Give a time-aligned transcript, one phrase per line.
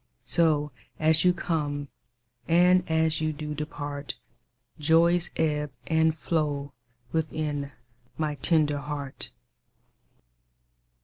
[0.25, 1.87] So as you come
[2.47, 4.17] and as you do depart,
[4.79, 6.73] Joys ebb and flow
[7.11, 7.71] within
[8.17, 9.29] my tender heart.